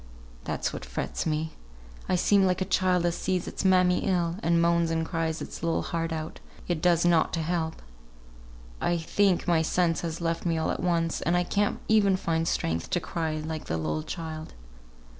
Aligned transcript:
That's 0.45 0.73
what 0.73 0.83
frets 0.83 1.27
me! 1.27 1.51
I 2.09 2.15
seem 2.15 2.47
like 2.47 2.59
a 2.59 2.65
child 2.65 3.05
as 3.05 3.15
sees 3.15 3.47
its 3.47 3.63
mammy 3.63 3.99
ill, 4.05 4.35
and 4.41 4.59
moans 4.59 4.89
and 4.89 5.05
cries 5.05 5.43
its 5.43 5.61
little 5.61 5.83
heart 5.83 6.11
out, 6.11 6.39
yet 6.65 6.81
does 6.81 7.05
nought 7.05 7.31
to 7.33 7.41
help. 7.43 7.83
I 8.81 8.97
think 8.97 9.47
my 9.47 9.61
sense 9.61 10.01
has 10.01 10.19
left 10.19 10.43
me 10.43 10.57
all 10.57 10.71
at 10.71 10.79
once, 10.81 11.21
and 11.21 11.37
I 11.37 11.43
can't 11.43 11.77
even 11.87 12.17
find 12.17 12.47
strength 12.47 12.89
to 12.89 12.99
cry 12.99 13.37
like 13.41 13.65
the 13.65 13.77
little 13.77 14.01
child." 14.01 14.55